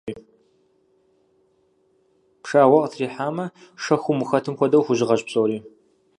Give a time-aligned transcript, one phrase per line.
[2.41, 3.45] Пшагъуэ къытрихьамэ,
[3.83, 5.57] шэхум ухэтым хуэдэу хужьыгъэщ псори.